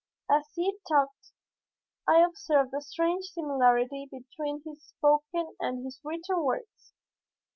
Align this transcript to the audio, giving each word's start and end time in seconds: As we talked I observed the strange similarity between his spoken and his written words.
As 0.31 0.49
we 0.57 0.79
talked 0.89 1.31
I 2.07 2.21
observed 2.25 2.71
the 2.71 2.81
strange 2.81 3.25
similarity 3.25 4.09
between 4.11 4.63
his 4.65 4.81
spoken 4.83 5.53
and 5.59 5.85
his 5.85 5.99
written 6.03 6.43
words. 6.43 6.95